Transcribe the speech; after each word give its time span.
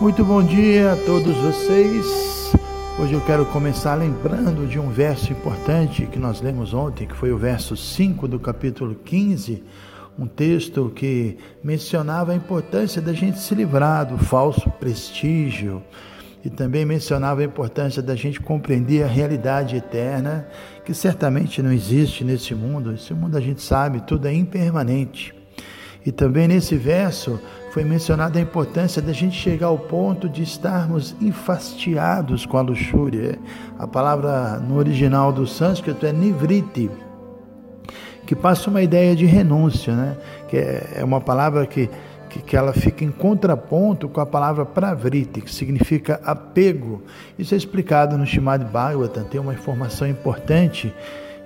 Muito 0.00 0.24
bom 0.24 0.40
dia 0.40 0.92
a 0.92 0.96
todos 0.96 1.36
vocês. 1.38 2.52
Hoje 3.00 3.14
eu 3.14 3.20
quero 3.20 3.44
começar 3.46 3.96
lembrando 3.96 4.64
de 4.64 4.78
um 4.78 4.90
verso 4.90 5.32
importante 5.32 6.06
que 6.06 6.20
nós 6.20 6.40
lemos 6.40 6.72
ontem, 6.72 7.04
que 7.04 7.16
foi 7.16 7.32
o 7.32 7.36
verso 7.36 7.76
5 7.76 8.28
do 8.28 8.38
capítulo 8.38 8.94
15, 8.94 9.60
um 10.16 10.24
texto 10.24 10.92
que 10.94 11.36
mencionava 11.64 12.30
a 12.30 12.36
importância 12.36 13.02
da 13.02 13.12
gente 13.12 13.40
se 13.40 13.56
livrar 13.56 14.06
do 14.06 14.16
falso 14.16 14.70
prestígio 14.78 15.82
e 16.44 16.48
também 16.48 16.84
mencionava 16.84 17.40
a 17.40 17.44
importância 17.44 18.00
da 18.00 18.14
gente 18.14 18.40
compreender 18.40 19.02
a 19.02 19.08
realidade 19.08 19.74
eterna, 19.74 20.46
que 20.84 20.94
certamente 20.94 21.60
não 21.60 21.72
existe 21.72 22.22
nesse 22.22 22.54
mundo. 22.54 22.94
Esse 22.94 23.12
mundo 23.12 23.36
a 23.36 23.40
gente 23.40 23.60
sabe, 23.60 24.00
tudo 24.02 24.28
é 24.28 24.32
impermanente. 24.32 25.37
E 26.08 26.10
também 26.10 26.48
nesse 26.48 26.74
verso 26.74 27.38
foi 27.70 27.84
mencionada 27.84 28.38
a 28.38 28.42
importância 28.42 29.02
da 29.02 29.12
gente 29.12 29.36
chegar 29.36 29.66
ao 29.66 29.78
ponto 29.78 30.26
de 30.26 30.42
estarmos 30.42 31.14
enfastiados 31.20 32.46
com 32.46 32.56
a 32.56 32.62
luxúria. 32.62 33.38
A 33.78 33.86
palavra 33.86 34.58
no 34.58 34.78
original 34.78 35.30
do 35.30 35.46
sânscrito 35.46 36.06
é 36.06 36.12
nivriti, 36.12 36.90
que 38.24 38.34
passa 38.34 38.70
uma 38.70 38.80
ideia 38.80 39.14
de 39.14 39.26
renúncia, 39.26 39.94
né? 39.94 40.16
que 40.48 40.56
é 40.56 41.04
uma 41.04 41.20
palavra 41.20 41.66
que, 41.66 41.90
que, 42.30 42.38
que 42.38 42.56
ela 42.56 42.72
fica 42.72 43.04
em 43.04 43.10
contraponto 43.10 44.08
com 44.08 44.22
a 44.22 44.26
palavra 44.26 44.64
pravriti, 44.64 45.42
que 45.42 45.54
significa 45.54 46.22
apego. 46.24 47.02
Isso 47.38 47.52
é 47.52 47.58
explicado 47.58 48.16
no 48.16 48.24
Shimad 48.24 48.64
Bhagavatam, 48.64 49.24
tem 49.24 49.38
uma 49.38 49.52
informação 49.52 50.08
importante 50.08 50.90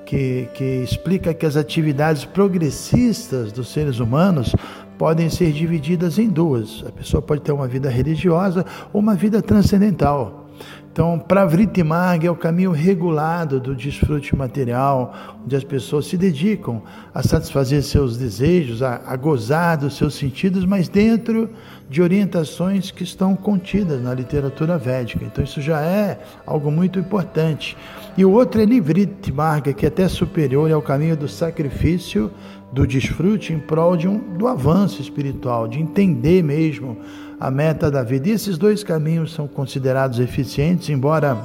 que, 0.05 0.49
que 0.55 0.83
explica 0.83 1.33
que 1.35 1.47
as 1.47 1.57
atividades 1.57 2.25
progressistas 2.25 3.53
dos 3.53 3.69
seres 3.69 3.99
humanos 3.99 4.55
podem 4.99 5.29
ser 5.29 5.53
divididas 5.53 6.19
em 6.19 6.29
duas. 6.29 6.85
A 6.87 6.93
pessoa 6.93 7.23
pode 7.23 7.43
ter 7.43 7.53
uma 7.53 7.67
vida 7.67 7.89
religiosa 7.89 8.65
ou 8.93 9.01
uma 9.01 9.15
vida 9.15 9.43
transcendental. 9.43 10.42
Então, 10.93 11.19
para 11.19 11.47
Vritimag 11.47 12.27
é 12.27 12.31
o 12.31 12.37
caminho 12.37 12.71
regulado 12.71 13.59
do 13.59 13.75
desfrute 13.75 14.37
material, 14.37 15.15
onde 15.43 15.57
as 15.57 15.65
pessoas 15.65 16.05
se 16.05 16.19
dedicam 16.19 16.83
a 17.15 17.23
satisfazer 17.23 17.83
seus 17.83 18.19
desejos, 18.19 18.83
a, 18.83 19.01
a 19.07 19.17
gozar 19.17 19.79
dos 19.79 19.97
seus 19.97 20.15
sentidos, 20.15 20.67
mas 20.67 20.91
dentro 20.91 21.49
de 21.89 22.03
orientações 22.03 22.91
que 22.91 23.05
estão 23.05 23.35
contidas 23.35 24.03
na 24.03 24.13
literatura 24.13 24.77
védica. 24.77 25.25
Então, 25.25 25.43
isso 25.43 25.63
já 25.63 25.81
é 25.81 26.21
algo 26.45 26.71
muito 26.71 26.99
importante. 26.99 27.75
E 28.15 28.23
o 28.23 28.31
outro 28.31 28.61
é 28.61 28.67
Nivrit 28.67 29.33
Marga, 29.33 29.73
que 29.73 29.87
é 29.87 29.89
até 29.89 30.07
superior 30.09 30.71
ao 30.71 30.83
caminho 30.83 31.17
do 31.17 31.27
sacrifício, 31.27 32.31
do 32.71 32.87
desfrute 32.87 33.53
em 33.53 33.59
prol 33.59 33.97
de 33.97 34.09
um, 34.09 34.19
do 34.19 34.47
avanço 34.47 35.01
espiritual, 35.01 35.69
de 35.69 35.81
entender 35.81 36.43
mesmo 36.43 36.99
a 37.43 37.51
meta 37.51 37.91
da 37.91 38.05
vida. 38.05 38.29
E 38.29 38.33
esses 38.33 38.57
dois 38.57 38.85
caminhos 38.85 39.35
são 39.35 39.49
considerados 39.49 40.21
eficientes, 40.21 40.89
embora 40.89 41.37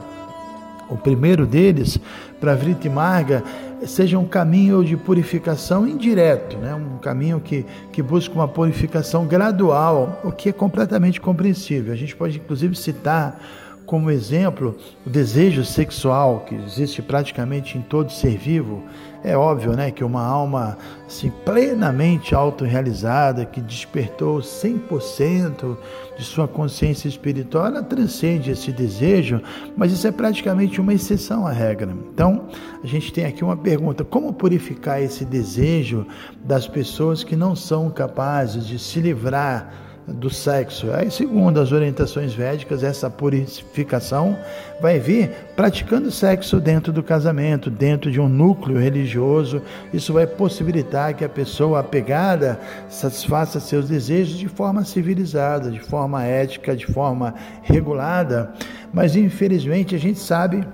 o 0.88 0.96
primeiro 0.96 1.44
deles, 1.44 2.00
para 2.40 2.54
Vriti 2.54 2.88
Marga, 2.88 3.44
seja 3.84 4.20
um 4.20 4.28
caminho 4.28 4.86
de 4.86 4.96
purificação 4.96 5.88
indireto, 5.88 6.56
né? 6.58 6.76
um 6.76 7.00
caminho 7.00 7.40
que, 7.40 7.66
que 7.92 8.04
busca 8.04 8.36
uma 8.36 8.48
purificação 8.48 9.26
gradual, 9.26 10.22
o 10.24 10.32
que 10.32 10.50
é 10.50 10.54
completamente 10.54 11.20
compreensível. 11.20 11.92
A 11.92 11.98
gente 11.98 12.16
pode 12.16 12.38
inclusive 12.38 12.76
citar 12.76 13.40
como 13.88 14.12
exemplo 14.12 14.78
o 15.04 15.10
desejo 15.10 15.66
sexual 15.66 16.46
que 16.48 16.54
existe 16.54 17.02
praticamente 17.02 17.76
em 17.76 17.82
todo 17.82 18.12
ser 18.12 18.38
vivo. 18.38 18.84
É 19.24 19.36
óbvio, 19.36 19.74
né, 19.74 19.92
que 19.92 20.04
uma 20.04 20.24
alma 20.24 20.78
assim, 21.08 21.32
plenamente 21.44 22.36
autorrealizada, 22.36 23.46
que 23.46 23.62
despertou 23.62 24.40
100% 24.40 25.78
de 26.18 26.24
sua 26.24 26.48
consciência 26.48 27.08
espiritual, 27.08 27.68
ela 27.68 27.84
transcende 27.84 28.52
esse 28.52 28.72
desejo, 28.72 29.42
mas 29.76 29.92
isso 29.92 30.08
é 30.08 30.12
praticamente 30.12 30.82
uma 30.82 30.94
exceção 30.94 31.48
à 31.48 31.52
regra. 31.52 31.92
Então, 32.14 32.48
a 32.84 32.88
gente 32.88 33.12
tem 33.12 33.26
aqui 33.26 33.44
uma 33.44 33.58
pergunta: 33.58 34.04
como 34.04 34.34
purificar 34.34 35.02
esse 35.02 35.26
desejo 35.26 36.06
das 36.44 36.68
pessoas 36.68 37.24
que 37.24 37.36
não 37.36 37.56
são 37.56 37.90
capazes 37.90 38.66
de 38.66 38.78
se 38.78 39.00
livrar 39.00 39.87
do 40.08 40.30
sexo. 40.30 40.92
Aí, 40.94 41.12
segundo 41.12 41.60
as 41.60 41.72
orientações 41.72 42.34
védicas, 42.34 42.82
essa 42.82 43.10
purificação 43.10 44.38
vai 44.80 45.00
vir 45.00 45.32
praticando 45.56 46.10
sexo 46.10 46.62
dentro 46.62 46.94
do 46.94 47.04
casamento, 47.04 47.70
dentro 47.70 48.10
de 48.10 48.20
um 48.20 48.30
núcleo 48.30 48.80
religioso. 48.80 49.62
Isso 49.94 50.14
vai 50.14 50.26
possibilitar 50.26 51.14
que 51.14 51.26
a 51.26 51.30
pessoa 51.30 51.82
apegada 51.82 52.60
satisfaça 52.88 53.60
seus 53.60 53.90
desejos 53.90 54.38
de 54.38 54.48
forma 54.48 54.86
civilizada, 54.86 55.70
de 55.70 55.82
forma 55.82 56.24
ética, 56.24 56.76
de 56.76 56.86
forma 56.86 57.36
regulada. 57.62 58.54
Mas 58.94 59.16
infelizmente 59.16 59.94
a 59.94 60.00
gente 60.00 60.20
sabe 60.20 60.66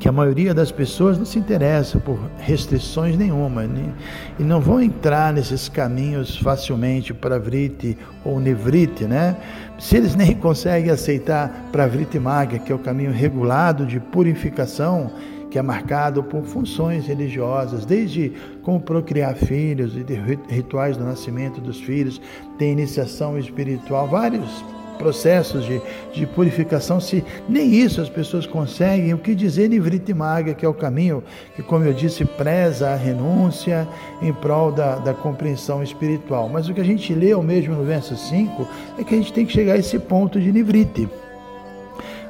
que 0.00 0.08
a 0.08 0.12
maioria 0.12 0.54
das 0.54 0.72
pessoas 0.72 1.18
não 1.18 1.26
se 1.26 1.38
interessa 1.38 1.98
por 1.98 2.18
restrições 2.38 3.18
nenhuma 3.18 3.64
né? 3.64 3.92
e 4.38 4.42
não 4.42 4.58
vão 4.58 4.80
entrar 4.80 5.30
nesses 5.30 5.68
caminhos 5.68 6.38
facilmente 6.38 7.12
para 7.12 7.38
vrite 7.38 7.98
ou 8.24 8.40
nevrite, 8.40 9.04
né? 9.04 9.36
Se 9.78 9.98
eles 9.98 10.16
nem 10.16 10.34
conseguem 10.40 10.90
aceitar 10.90 11.68
para 11.70 11.86
vrite 11.86 12.18
maga, 12.18 12.58
que 12.58 12.72
é 12.72 12.74
o 12.74 12.78
caminho 12.78 13.12
regulado 13.12 13.84
de 13.84 14.00
purificação, 14.00 15.12
que 15.50 15.58
é 15.58 15.62
marcado 15.62 16.22
por 16.22 16.44
funções 16.44 17.06
religiosas, 17.06 17.84
desde 17.84 18.32
como 18.62 18.80
procriar 18.80 19.34
filhos 19.34 19.94
e 19.94 20.04
rituais 20.48 20.96
do 20.96 21.04
nascimento 21.04 21.60
dos 21.60 21.78
filhos, 21.78 22.20
tem 22.56 22.72
iniciação 22.72 23.38
espiritual, 23.38 24.08
vários 24.08 24.64
processos 25.00 25.64
de, 25.64 25.80
de 26.12 26.26
purificação, 26.26 27.00
se 27.00 27.24
nem 27.48 27.74
isso 27.74 28.00
as 28.00 28.08
pessoas 28.10 28.46
conseguem, 28.46 29.14
o 29.14 29.18
que 29.18 29.34
dizer 29.34 29.68
Nivriti 29.68 30.12
Maga, 30.12 30.52
que 30.52 30.64
é 30.64 30.68
o 30.68 30.74
caminho 30.74 31.24
que, 31.56 31.62
como 31.62 31.84
eu 31.84 31.94
disse, 31.94 32.24
preza 32.24 32.90
a 32.90 32.96
renúncia 32.96 33.88
em 34.20 34.32
prol 34.32 34.70
da, 34.70 34.96
da 34.96 35.14
compreensão 35.14 35.82
espiritual. 35.82 36.48
Mas 36.48 36.68
o 36.68 36.74
que 36.74 36.80
a 36.80 36.84
gente 36.84 37.14
leu 37.14 37.42
mesmo 37.42 37.74
no 37.74 37.84
verso 37.84 38.14
5 38.14 38.68
é 38.98 39.04
que 39.04 39.14
a 39.14 39.18
gente 39.18 39.32
tem 39.32 39.46
que 39.46 39.52
chegar 39.52 39.72
a 39.72 39.78
esse 39.78 39.98
ponto 39.98 40.38
de 40.38 40.52
Nivriti 40.52 41.08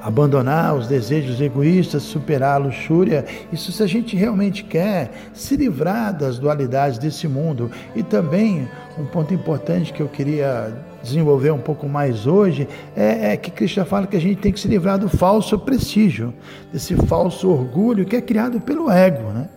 abandonar 0.00 0.75
os 0.75 0.87
desejos 0.87 1.41
egoístas, 1.41 2.02
superar 2.02 2.54
a 2.54 2.64
luxúria. 2.64 3.25
Isso 3.52 3.70
se 3.70 3.82
a 3.82 3.87
gente 3.87 4.16
realmente 4.16 4.64
quer 4.64 5.10
se 5.34 5.56
livrar 5.56 6.16
das 6.16 6.38
dualidades 6.38 6.98
desse 6.98 7.28
mundo. 7.28 7.70
E 7.94 8.02
também 8.02 8.69
um 9.00 9.06
ponto 9.06 9.33
importante 9.33 9.93
que 9.93 10.03
eu 10.03 10.09
queria 10.09 10.72
desenvolver 11.03 11.50
um 11.50 11.59
pouco 11.59 11.88
mais 11.88 12.27
hoje 12.27 12.69
é, 12.94 13.33
é, 13.33 13.37
que 13.37 13.50
Krishna 13.50 13.84
fala 13.84 14.06
que 14.06 14.16
a 14.16 14.21
gente 14.21 14.37
tem 14.37 14.53
que 14.53 14.61
se 14.61 14.69
livrar 14.69 14.99
do 14.99 15.09
falso 15.09 15.58
prestígio, 15.58 16.35
desse 16.73 16.94
falso 17.06 17.49
orgulho 17.49 18.05
que 18.05 18.14
é 18.14 18.20
criado 18.20 18.61
pelo 18.61 18.91
ego, 18.91 19.31
né? 19.32 19.49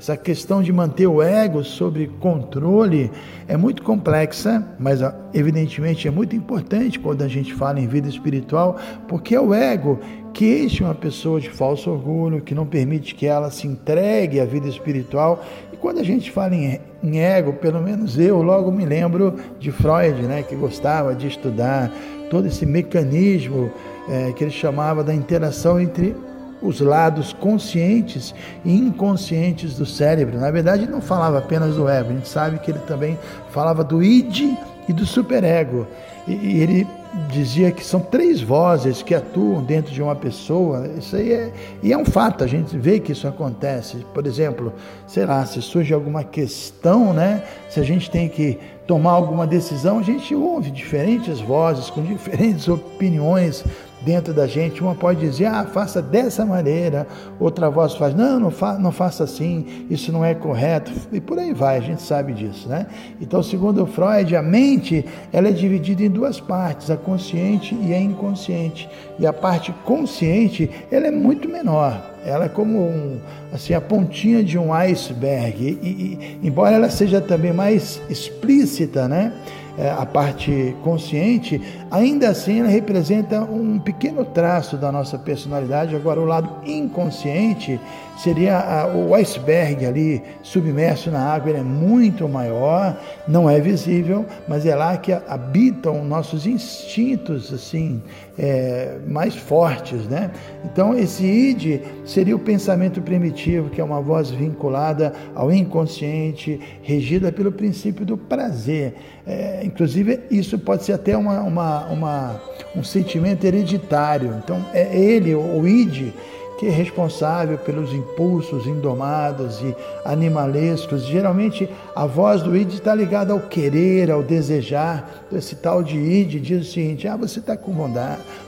Essa 0.00 0.16
questão 0.16 0.62
de 0.62 0.72
manter 0.72 1.06
o 1.06 1.22
ego 1.22 1.62
sob 1.62 2.06
controle 2.20 3.10
é 3.46 3.54
muito 3.54 3.82
complexa, 3.82 4.66
mas 4.78 5.02
ah, 5.02 5.14
evidentemente 5.34 6.08
é 6.08 6.10
muito 6.10 6.34
importante 6.34 6.98
quando 6.98 7.20
a 7.20 7.28
gente 7.28 7.52
fala 7.52 7.78
em 7.78 7.86
vida 7.86 8.08
espiritual, 8.08 8.78
porque 9.06 9.34
é 9.34 9.40
o 9.40 9.52
ego 9.52 10.00
que 10.32 10.64
enche 10.64 10.82
uma 10.82 10.94
pessoa 10.94 11.40
de 11.40 11.50
falso 11.50 11.90
orgulho, 11.90 12.40
que 12.40 12.54
não 12.54 12.66
permite 12.66 13.14
que 13.14 13.26
ela 13.26 13.50
se 13.50 13.66
entregue 13.66 14.40
à 14.40 14.44
vida 14.44 14.68
espiritual. 14.68 15.44
E 15.72 15.76
quando 15.76 15.98
a 15.98 16.02
gente 16.02 16.30
fala 16.30 16.54
em, 16.54 16.80
em 17.02 17.20
ego, 17.20 17.52
pelo 17.54 17.80
menos 17.80 18.18
eu 18.18 18.42
logo 18.42 18.70
me 18.70 18.84
lembro 18.84 19.36
de 19.58 19.70
Freud, 19.70 20.22
né, 20.22 20.42
que 20.42 20.54
gostava 20.54 21.14
de 21.14 21.26
estudar 21.26 21.90
todo 22.30 22.46
esse 22.46 22.64
mecanismo 22.64 23.70
é, 24.08 24.32
que 24.32 24.44
ele 24.44 24.50
chamava 24.50 25.02
da 25.02 25.14
interação 25.14 25.80
entre 25.80 26.14
os 26.62 26.80
lados 26.80 27.32
conscientes 27.32 28.34
e 28.64 28.74
inconscientes 28.76 29.76
do 29.76 29.86
cérebro. 29.86 30.38
Na 30.38 30.50
verdade, 30.50 30.86
não 30.86 31.00
falava 31.00 31.38
apenas 31.38 31.76
do 31.76 31.88
ego, 31.88 32.10
a 32.10 32.12
gente 32.12 32.28
sabe 32.28 32.58
que 32.58 32.70
ele 32.70 32.80
também 32.80 33.18
falava 33.50 33.82
do 33.82 34.02
id 34.02 34.56
e 34.88 34.92
do 34.92 35.06
superego. 35.06 35.86
E, 36.28 36.32
e 36.32 36.62
ele 36.62 36.86
dizia 37.28 37.72
que 37.72 37.84
são 37.84 38.00
três 38.00 38.40
vozes 38.40 39.02
que 39.02 39.14
atuam 39.14 39.62
dentro 39.62 39.92
de 39.92 40.02
uma 40.02 40.14
pessoa. 40.14 40.86
Isso 40.98 41.16
aí 41.16 41.32
é, 41.32 41.52
e 41.82 41.92
é 41.92 41.98
um 41.98 42.04
fato, 42.04 42.44
a 42.44 42.46
gente 42.46 42.76
vê 42.76 43.00
que 43.00 43.12
isso 43.12 43.26
acontece. 43.26 43.98
Por 44.14 44.26
exemplo, 44.26 44.72
sei 45.06 45.26
lá, 45.26 45.44
se 45.44 45.60
surge 45.60 45.92
alguma 45.92 46.22
questão, 46.22 47.12
né? 47.12 47.42
Se 47.68 47.80
a 47.80 47.82
gente 47.82 48.10
tem 48.10 48.28
que 48.28 48.58
tomar 48.86 49.12
alguma 49.12 49.46
decisão, 49.46 49.98
a 49.98 50.02
gente 50.02 50.34
ouve 50.34 50.70
diferentes 50.70 51.40
vozes 51.40 51.90
com 51.90 52.02
diferentes 52.02 52.66
opiniões 52.68 53.64
dentro 54.02 54.32
da 54.32 54.46
gente. 54.46 54.82
Uma 54.82 54.94
pode 54.94 55.20
dizer, 55.20 55.46
ah, 55.46 55.64
faça 55.64 56.00
dessa 56.00 56.44
maneira, 56.44 57.06
outra 57.38 57.70
voz 57.70 57.94
faz, 57.94 58.14
não, 58.14 58.40
não, 58.40 58.50
fa 58.50 58.78
não 58.78 58.92
faça 58.92 59.24
assim, 59.24 59.86
isso 59.90 60.12
não 60.12 60.24
é 60.24 60.34
correto, 60.34 60.92
e 61.12 61.20
por 61.20 61.38
aí 61.38 61.52
vai, 61.52 61.76
a 61.76 61.80
gente 61.80 62.02
sabe 62.02 62.32
disso, 62.32 62.68
né? 62.68 62.86
Então, 63.20 63.42
segundo 63.42 63.86
Freud, 63.86 64.34
a 64.34 64.42
mente 64.42 65.04
ela 65.32 65.48
é 65.48 65.52
dividida 65.52 66.02
em 66.02 66.10
duas 66.10 66.40
partes, 66.40 66.90
a 66.90 66.96
consciente 66.96 67.74
e 67.74 67.92
a 67.92 68.00
inconsciente. 68.00 68.88
E 69.18 69.26
a 69.26 69.32
parte 69.32 69.72
consciente, 69.84 70.70
ela 70.90 71.06
é 71.06 71.10
muito 71.10 71.48
menor. 71.48 72.10
Ela 72.24 72.46
é 72.46 72.48
como 72.48 72.78
um, 72.78 73.18
assim, 73.52 73.72
a 73.72 73.80
pontinha 73.80 74.44
de 74.44 74.58
um 74.58 74.72
iceberg. 74.72 75.78
E, 75.82 75.86
e, 75.86 76.38
embora 76.46 76.76
ela 76.76 76.90
seja 76.90 77.20
também 77.20 77.52
mais 77.52 78.00
explícita, 78.10 79.08
né? 79.08 79.32
É, 79.78 79.90
a 79.90 80.04
parte 80.04 80.76
consciente, 80.82 81.60
ainda 81.90 82.28
assim 82.28 82.60
ela 82.60 82.68
representa 82.68 83.40
um 83.42 83.78
pequeno 83.78 84.24
traço 84.24 84.76
da 84.76 84.90
nossa 84.92 85.18
personalidade. 85.18 85.94
Agora, 85.94 86.20
o 86.20 86.24
lado 86.24 86.50
inconsciente 86.66 87.80
seria 88.22 88.58
a, 88.58 88.86
o 88.94 89.14
iceberg 89.14 89.86
ali 89.86 90.22
submerso 90.42 91.10
na 91.10 91.20
água, 91.20 91.50
ele 91.50 91.60
é 91.60 91.62
muito 91.62 92.28
maior, 92.28 93.00
não 93.26 93.48
é 93.48 93.58
visível, 93.60 94.26
mas 94.46 94.66
é 94.66 94.74
lá 94.74 94.96
que 94.96 95.12
habitam 95.12 96.04
nossos 96.04 96.46
instintos 96.46 97.52
assim 97.52 98.02
é, 98.38 98.98
mais 99.06 99.34
fortes, 99.34 100.06
né? 100.06 100.30
Então 100.64 100.96
esse 100.96 101.24
id 101.24 101.82
seria 102.04 102.36
o 102.36 102.38
pensamento 102.38 103.00
primitivo, 103.00 103.70
que 103.70 103.80
é 103.80 103.84
uma 103.84 104.00
voz 104.00 104.30
vinculada 104.30 105.12
ao 105.34 105.50
inconsciente, 105.50 106.60
regida 106.82 107.32
pelo 107.32 107.50
princípio 107.50 108.04
do 108.04 108.18
prazer. 108.18 108.94
É, 109.26 109.62
inclusive 109.64 110.20
isso 110.30 110.58
pode 110.58 110.84
ser 110.84 110.92
até 110.92 111.16
uma, 111.16 111.40
uma, 111.40 111.86
uma, 111.86 112.42
um 112.76 112.84
sentimento 112.84 113.44
hereditário. 113.44 114.34
Então 114.42 114.64
é 114.74 114.94
ele, 114.94 115.34
o 115.34 115.66
id 115.66 116.12
que 116.60 116.66
é 116.66 116.70
responsável 116.70 117.56
pelos 117.56 117.94
impulsos 117.94 118.66
indomados 118.66 119.62
e 119.62 119.74
animalescos. 120.04 121.06
Geralmente 121.06 121.66
a 121.96 122.04
voz 122.04 122.42
do 122.42 122.54
id 122.54 122.74
está 122.74 122.94
ligada 122.94 123.32
ao 123.32 123.40
querer, 123.40 124.10
ao 124.10 124.22
desejar. 124.22 125.24
Esse 125.32 125.56
tal 125.56 125.82
de 125.82 125.96
id 125.96 126.38
diz 126.38 126.68
o 126.68 126.70
seguinte: 126.70 127.08
ah, 127.08 127.16
você 127.16 127.38
está 127.38 127.56
com 127.56 127.72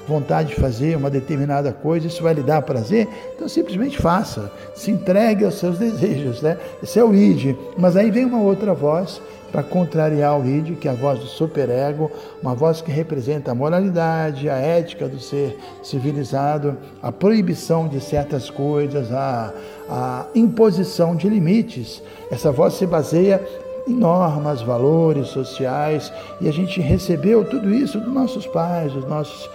vontade 0.07 0.51
de 0.51 0.57
fazer 0.57 0.95
uma 0.95 1.09
determinada 1.09 1.73
coisa, 1.73 2.07
isso 2.07 2.23
vai 2.23 2.35
lhe 2.35 2.43
dar 2.43 2.61
prazer? 2.61 3.09
Então 3.35 3.49
simplesmente 3.49 3.97
faça, 3.97 4.53
se 4.75 4.91
entregue 4.91 5.47
aos 5.47 5.55
seus 5.55 5.79
desejos. 5.79 6.43
Né? 6.43 6.59
Esse 6.83 6.99
é 6.99 7.05
o 7.05 7.15
id. 7.15 7.57
Mas 7.79 7.97
aí 7.97 8.11
vem 8.11 8.27
uma 8.27 8.43
outra 8.43 8.75
voz 8.75 9.23
para 9.53 9.63
contrariar 9.63 10.41
o 10.41 10.47
id, 10.49 10.77
que 10.79 10.89
é 10.89 10.91
a 10.91 10.95
voz 10.95 11.19
do 11.21 11.27
superego, 11.27 12.11
uma 12.43 12.55
voz 12.55 12.81
que 12.81 12.91
representa 12.91 13.51
a 13.51 13.55
moralidade, 13.55 14.49
a 14.49 14.57
ética 14.57 15.07
do 15.07 15.21
ser 15.21 15.59
civilizado, 15.83 16.77
a 17.03 17.13
proibição 17.13 17.87
de 17.87 18.01
certas 18.01 18.49
coisas, 18.49 19.13
a, 19.13 19.53
a 19.91 20.27
imposição 20.35 21.15
de 21.15 21.29
limites. 21.29 22.03
Essa 22.31 22.51
voz 22.51 22.75
se 22.75 22.87
baseia 22.87 23.47
em 23.87 23.93
normas, 23.93 24.63
valores 24.63 25.29
sociais, 25.29 26.13
e 26.41 26.49
a 26.49 26.53
gente 26.53 26.81
recebeu 26.81 27.45
tudo 27.45 27.75
isso 27.75 28.01
dos 28.01 28.13
nossos 28.13 28.47
pais, 28.47 28.93
dos 28.93 29.05
nossos 29.07 29.51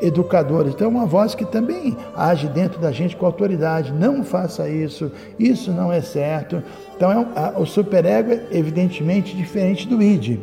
educadores. 0.00 0.74
Então, 0.74 0.86
é 0.86 0.90
uma 0.90 1.06
voz 1.06 1.34
que 1.34 1.44
também 1.44 1.96
age 2.16 2.48
dentro 2.48 2.80
da 2.80 2.90
gente 2.90 3.16
com 3.16 3.26
autoridade. 3.26 3.92
Não 3.92 4.24
faça 4.24 4.68
isso, 4.68 5.10
isso 5.38 5.72
não 5.72 5.92
é 5.92 6.00
certo. 6.00 6.62
Então, 6.96 7.10
é 7.10 7.18
um, 7.18 7.26
a, 7.34 7.58
o 7.58 7.66
superego 7.66 8.32
é 8.32 8.46
evidentemente 8.50 9.36
diferente 9.36 9.86
do 9.86 10.02
id. 10.02 10.38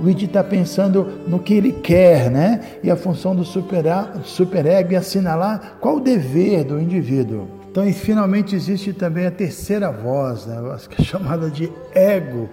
O 0.00 0.08
id 0.08 0.22
está 0.22 0.42
pensando 0.42 1.06
no 1.26 1.38
que 1.38 1.54
ele 1.54 1.72
quer, 1.72 2.30
né? 2.30 2.60
E 2.82 2.90
a 2.90 2.96
função 2.96 3.34
do 3.34 3.44
superego 3.44 4.94
é 4.94 4.96
assinalar 4.96 5.76
qual 5.80 5.96
o 5.96 6.00
dever 6.00 6.64
do 6.64 6.80
indivíduo. 6.80 7.48
Então, 7.70 7.86
e 7.86 7.92
finalmente 7.92 8.54
existe 8.54 8.92
também 8.92 9.26
a 9.26 9.30
terceira 9.30 9.90
voz, 9.90 10.44
né? 10.46 10.56
que 10.90 11.00
é 11.00 11.04
chamada 11.06 11.50
de 11.50 11.72
ego, 11.94 12.48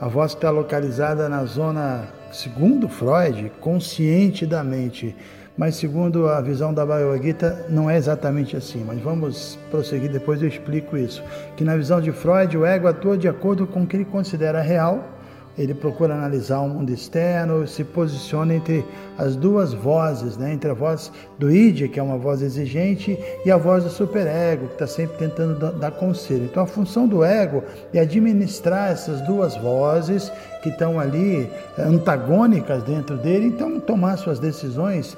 a 0.00 0.08
voz 0.08 0.32
que 0.32 0.38
está 0.38 0.50
localizada 0.50 1.28
na 1.28 1.44
zona 1.44 2.08
segundo 2.32 2.88
Freud, 2.88 3.50
consciente 3.60 4.46
da 4.46 4.62
mente. 4.62 5.14
Mas 5.56 5.76
segundo 5.76 6.28
a 6.28 6.40
visão 6.40 6.72
da 6.74 6.84
Bhagavad 6.84 7.36
não 7.70 7.88
é 7.88 7.96
exatamente 7.96 8.56
assim. 8.56 8.84
Mas 8.86 9.00
vamos 9.00 9.58
prosseguir, 9.70 10.10
depois 10.10 10.42
eu 10.42 10.48
explico 10.48 10.96
isso. 10.96 11.22
Que 11.56 11.64
na 11.64 11.76
visão 11.76 12.00
de 12.00 12.12
Freud, 12.12 12.56
o 12.58 12.66
ego 12.66 12.86
atua 12.86 13.16
de 13.16 13.26
acordo 13.26 13.66
com 13.66 13.82
o 13.82 13.86
que 13.86 13.96
ele 13.96 14.04
considera 14.04 14.60
real 14.60 15.15
ele 15.58 15.74
procura 15.74 16.14
analisar 16.14 16.60
o 16.60 16.68
mundo 16.68 16.92
externo, 16.92 17.66
se 17.66 17.82
posiciona 17.82 18.54
entre 18.54 18.84
as 19.16 19.34
duas 19.36 19.72
vozes, 19.72 20.36
né? 20.36 20.52
entre 20.52 20.70
a 20.70 20.74
voz 20.74 21.10
do 21.38 21.50
id, 21.50 21.88
que 21.88 21.98
é 21.98 22.02
uma 22.02 22.18
voz 22.18 22.42
exigente, 22.42 23.18
e 23.44 23.50
a 23.50 23.56
voz 23.56 23.84
do 23.84 23.90
superego, 23.90 24.66
que 24.66 24.74
está 24.74 24.86
sempre 24.86 25.16
tentando 25.16 25.72
dar 25.72 25.92
conselho. 25.92 26.44
Então 26.44 26.62
a 26.62 26.66
função 26.66 27.08
do 27.08 27.24
ego 27.24 27.62
é 27.94 28.00
administrar 28.00 28.90
essas 28.90 29.20
duas 29.22 29.56
vozes 29.56 30.30
que 30.62 30.68
estão 30.68 31.00
ali 31.00 31.50
eh, 31.78 31.82
antagônicas 31.82 32.82
dentro 32.82 33.16
dele, 33.16 33.46
então 33.46 33.80
tomar 33.80 34.16
suas 34.16 34.38
decisões. 34.38 35.16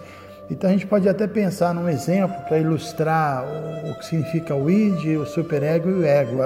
Então 0.50 0.70
a 0.70 0.72
gente 0.72 0.86
pode 0.86 1.08
até 1.08 1.26
pensar 1.26 1.74
num 1.74 1.88
exemplo 1.88 2.36
para 2.46 2.58
ilustrar 2.58 3.44
o 3.90 3.94
que 3.98 4.06
significa 4.06 4.54
o 4.54 4.70
id, 4.70 5.18
o 5.18 5.26
superego 5.26 5.90
e 5.90 5.92
o 5.92 6.04
ego. 6.04 6.42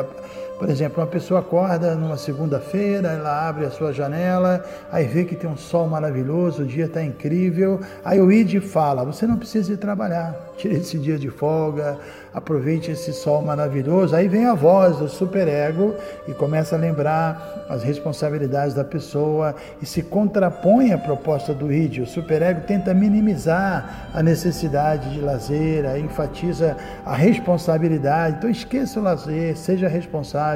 Por 0.63 0.71
exemplo, 0.71 1.03
uma 1.03 1.09
pessoa 1.09 1.41
acorda 1.41 1.97
numa 1.97 2.17
segunda-feira, 2.17 3.09
ela 3.09 3.49
abre 3.49 3.65
a 3.65 3.71
sua 3.73 3.93
janela, 3.93 4.65
aí 4.93 5.05
vê 5.09 5.25
que 5.25 5.35
tem 5.35 5.51
um 5.51 5.57
sol 5.57 5.89
maravilhoso, 5.89 6.63
o 6.63 6.65
dia 6.65 6.85
está 6.85 7.03
incrível, 7.03 7.81
aí 8.05 8.21
o 8.21 8.31
ID 8.31 8.63
fala: 8.63 9.05
você 9.05 9.27
não 9.27 9.37
precisa 9.37 9.73
ir 9.73 9.77
trabalhar, 9.79 10.37
tire 10.57 10.77
esse 10.77 10.97
dia 11.01 11.19
de 11.19 11.31
folga, 11.31 11.99
aproveite 12.33 12.93
esse 12.93 13.13
sol 13.13 13.43
maravilhoso. 13.43 14.15
Aí 14.15 14.29
vem 14.29 14.47
a 14.47 14.55
voz 14.55 14.99
do 14.99 15.09
superego 15.09 15.97
e 16.29 16.33
começa 16.33 16.77
a 16.77 16.79
lembrar 16.79 17.67
as 17.69 17.83
responsabilidades 17.83 18.73
da 18.73 18.85
pessoa 18.85 19.57
e 19.81 19.87
se 19.87 20.01
contrapõe 20.01 20.93
à 20.93 20.99
proposta 20.99 21.53
do 21.53 21.73
id. 21.73 21.99
O 21.99 22.07
superego 22.07 22.61
tenta 22.69 22.95
minimizar 22.95 24.11
a 24.15 24.23
necessidade 24.23 25.11
de 25.11 25.21
lazer, 25.21 25.85
enfatiza 25.99 26.77
a 27.05 27.17
responsabilidade. 27.17 28.37
Então 28.39 28.49
esqueça 28.49 29.01
o 29.01 29.03
lazer, 29.03 29.57
seja 29.57 29.89
responsável, 29.89 30.52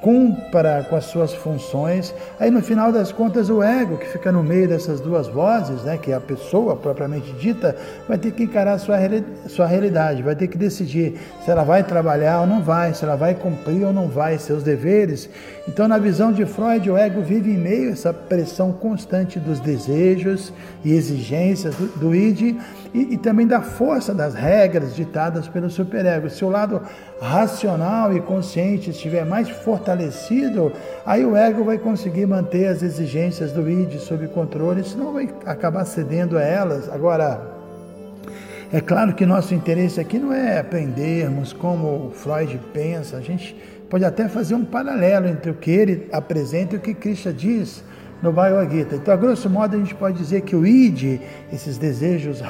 cumpra 0.00 0.86
com 0.88 0.96
as 0.96 1.06
suas 1.06 1.34
funções. 1.34 2.14
Aí 2.38 2.50
no 2.50 2.62
final 2.62 2.92
das 2.92 3.10
contas 3.10 3.48
o 3.48 3.62
ego 3.62 3.96
que 3.96 4.06
fica 4.06 4.30
no 4.30 4.42
meio 4.42 4.68
dessas 4.68 5.00
duas 5.00 5.26
vozes, 5.26 5.82
né, 5.82 5.96
que 5.96 6.12
é 6.12 6.14
a 6.14 6.20
pessoa 6.20 6.76
propriamente 6.76 7.32
dita, 7.32 7.74
vai 8.08 8.18
ter 8.18 8.32
que 8.32 8.44
encarar 8.44 8.78
sua, 8.78 8.96
sua 9.48 9.66
realidade, 9.66 10.22
vai 10.22 10.36
ter 10.36 10.48
que 10.48 10.58
decidir 10.58 11.18
se 11.44 11.50
ela 11.50 11.64
vai 11.64 11.82
trabalhar 11.82 12.40
ou 12.40 12.46
não 12.46 12.62
vai, 12.62 12.94
se 12.94 13.04
ela 13.04 13.16
vai 13.16 13.34
cumprir 13.34 13.84
ou 13.84 13.92
não 13.92 14.08
vai 14.08 14.38
seus 14.38 14.62
deveres. 14.62 15.28
Então 15.66 15.88
na 15.88 15.98
visão 15.98 16.32
de 16.32 16.44
Freud 16.44 16.88
o 16.90 16.96
ego 16.96 17.22
vive 17.22 17.50
em 17.50 17.58
meio 17.58 17.90
a 17.90 17.92
essa 17.92 18.12
pressão 18.12 18.72
constante 18.72 19.40
dos 19.40 19.60
desejos 19.60 20.52
e 20.84 20.92
exigências 20.92 21.74
do, 21.74 21.86
do 21.98 22.14
id 22.14 22.56
e, 22.94 23.14
e 23.14 23.16
também 23.16 23.46
da 23.46 23.60
força 23.60 24.14
das 24.14 24.34
regras 24.34 24.94
ditadas 24.94 25.48
pelo 25.48 25.70
superego. 25.70 26.28
Se 26.30 26.44
o 26.44 26.48
lado 26.48 26.80
racional 27.20 28.16
e 28.16 28.20
consciente 28.20 28.90
estiver 28.90 29.24
mais 29.24 29.48
fortalecido, 29.48 30.72
aí 31.04 31.24
o 31.24 31.36
ego 31.36 31.64
vai 31.64 31.78
conseguir 31.78 32.26
manter 32.26 32.66
as 32.66 32.82
exigências 32.82 33.52
do 33.52 33.68
id 33.68 33.98
sob 33.98 34.26
controle, 34.28 34.84
senão 34.84 35.12
vai 35.12 35.28
acabar 35.44 35.84
cedendo 35.84 36.38
a 36.38 36.42
elas. 36.42 36.88
Agora, 36.88 37.40
é 38.72 38.80
claro 38.80 39.14
que 39.14 39.24
nosso 39.24 39.54
interesse 39.54 40.00
aqui 40.00 40.18
não 40.18 40.32
é 40.32 40.58
aprendermos 40.58 41.52
como 41.52 42.10
Freud 42.12 42.60
pensa, 42.72 43.16
a 43.16 43.20
gente 43.20 43.56
pode 43.88 44.04
até 44.04 44.28
fazer 44.28 44.54
um 44.54 44.64
paralelo 44.64 45.28
entre 45.28 45.50
o 45.50 45.54
que 45.54 45.70
ele 45.70 46.08
apresenta 46.12 46.74
e 46.74 46.78
o 46.78 46.80
que 46.80 46.92
Krishna 46.92 47.32
diz 47.32 47.84
no 48.22 48.32
Bhagavad 48.32 48.72
Gita. 48.74 48.96
Então, 48.96 49.12
a 49.12 49.16
grosso 49.16 49.48
modo, 49.48 49.76
a 49.76 49.78
gente 49.78 49.94
pode 49.94 50.18
dizer 50.18 50.42
que 50.42 50.56
o 50.56 50.66
id, 50.66 51.20
esses 51.52 51.78
desejos 51.78 52.40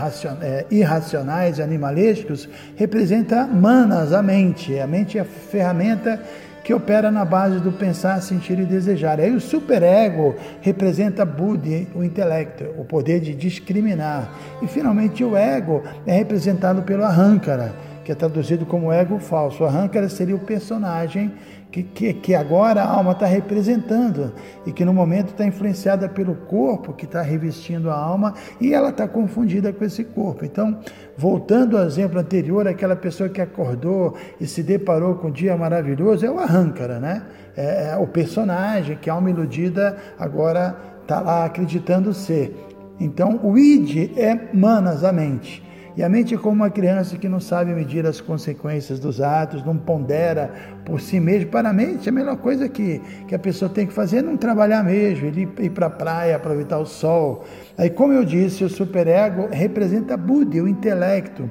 é, 0.40 0.66
irracionais 0.70 1.58
e 1.58 1.62
animalescos, 1.62 2.48
representa 2.76 3.46
manas, 3.46 4.12
a 4.12 4.22
mente. 4.22 4.78
A 4.78 4.86
mente 4.86 5.18
é 5.18 5.22
a 5.22 5.24
ferramenta 5.24 6.20
que 6.66 6.74
opera 6.74 7.12
na 7.12 7.24
base 7.24 7.60
do 7.60 7.70
pensar, 7.70 8.20
sentir 8.20 8.58
e 8.58 8.64
desejar. 8.64 9.20
Aí 9.20 9.30
o 9.30 9.40
superego 9.40 10.34
representa 10.60 11.24
Buddhi, 11.24 11.86
o 11.94 12.02
intelecto, 12.02 12.64
o 12.76 12.84
poder 12.84 13.20
de 13.20 13.36
discriminar. 13.36 14.32
E 14.60 14.66
finalmente 14.66 15.22
o 15.22 15.36
ego 15.36 15.84
é 16.04 16.12
representado 16.12 16.82
pelo 16.82 17.04
Ahankara, 17.04 17.72
que 18.04 18.10
é 18.10 18.16
traduzido 18.16 18.66
como 18.66 18.92
ego 18.92 19.20
falso. 19.20 19.62
O 19.62 19.66
Ahankara 19.66 20.08
seria 20.08 20.34
o 20.34 20.40
personagem 20.40 21.32
que, 21.76 21.82
que, 21.82 22.14
que 22.14 22.34
agora 22.34 22.82
a 22.82 22.90
alma 22.90 23.12
está 23.12 23.26
representando 23.26 24.32
e 24.64 24.72
que 24.72 24.84
no 24.84 24.94
momento 24.94 25.28
está 25.28 25.44
influenciada 25.44 26.08
pelo 26.08 26.34
corpo 26.34 26.94
que 26.94 27.04
está 27.04 27.20
revestindo 27.20 27.90
a 27.90 27.94
alma 27.94 28.32
e 28.60 28.72
ela 28.72 28.88
está 28.88 29.06
confundida 29.06 29.72
com 29.72 29.84
esse 29.84 30.04
corpo. 30.04 30.44
Então, 30.44 30.78
voltando 31.18 31.76
ao 31.76 31.84
exemplo 31.84 32.18
anterior, 32.18 32.66
aquela 32.66 32.96
pessoa 32.96 33.28
que 33.28 33.42
acordou 33.42 34.14
e 34.40 34.46
se 34.46 34.62
deparou 34.62 35.16
com 35.16 35.28
um 35.28 35.30
dia 35.30 35.56
maravilhoso 35.56 36.24
é 36.24 36.30
o 36.30 36.38
Arrancara, 36.38 36.98
né? 36.98 37.22
É, 37.56 37.90
é 37.90 37.96
o 37.96 38.06
personagem 38.06 38.96
que 38.96 39.10
a 39.10 39.12
alma 39.12 39.28
iludida 39.28 39.96
agora 40.18 40.76
está 41.02 41.20
lá 41.20 41.44
acreditando 41.44 42.14
ser. 42.14 42.56
Então, 42.98 43.38
o 43.42 43.58
id 43.58 44.16
é 44.16 44.48
manas, 44.54 45.04
a 45.04 45.12
mente. 45.12 45.65
E 45.96 46.02
a 46.02 46.08
mente 46.10 46.34
é 46.34 46.36
como 46.36 46.56
uma 46.56 46.68
criança 46.68 47.16
que 47.16 47.26
não 47.26 47.40
sabe 47.40 47.72
medir 47.72 48.04
as 48.06 48.20
consequências 48.20 49.00
dos 49.00 49.18
atos, 49.22 49.64
não 49.64 49.78
pondera 49.78 50.50
por 50.84 51.00
si 51.00 51.18
mesmo. 51.18 51.50
Para 51.50 51.70
a 51.70 51.72
mente, 51.72 52.06
a 52.06 52.12
melhor 52.12 52.36
coisa 52.36 52.68
que, 52.68 53.00
que 53.26 53.34
a 53.34 53.38
pessoa 53.38 53.70
tem 53.70 53.86
que 53.86 53.94
fazer 53.94 54.18
é 54.18 54.22
não 54.22 54.36
trabalhar 54.36 54.84
mesmo, 54.84 55.26
ele 55.26 55.48
ir 55.58 55.70
para 55.70 55.86
a 55.86 55.90
praia, 55.90 56.36
aproveitar 56.36 56.78
o 56.78 56.84
sol. 56.84 57.44
Aí, 57.78 57.88
como 57.88 58.12
eu 58.12 58.24
disse, 58.24 58.62
o 58.62 58.68
superego 58.68 59.48
representa 59.50 60.18
Buda, 60.18 60.62
o 60.62 60.68
intelecto. 60.68 61.50